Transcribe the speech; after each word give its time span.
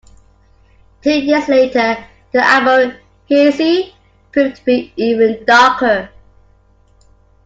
Two 1.03 1.11
years 1.13 1.47
later 1.47 1.95
the 2.31 2.39
album 2.43 2.97
"Heresie" 3.29 3.93
proved 4.31 4.55
to 4.55 4.65
be 4.65 4.93
even 4.97 5.45
darker. 5.45 6.09